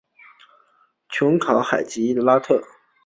[1.09, 2.63] 琼考海吉哈特。